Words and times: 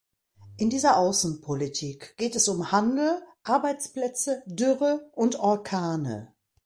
In 0.57 0.71
dieser 0.71 0.97
Außenpolitik 0.97 2.17
geht 2.17 2.35
es 2.35 2.47
um 2.47 2.71
Handel, 2.71 3.21
Arbeitsplätze, 3.43 4.41
Dürre 4.47 5.07
und 5.13 5.35
Orkane. 5.37 6.33